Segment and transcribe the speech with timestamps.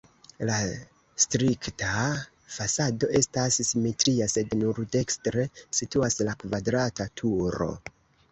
[0.49, 0.53] La
[1.23, 1.89] strikta
[2.53, 5.45] fasado estas simetria, sed nur dekstre
[5.81, 7.69] situas la kvadrata turo.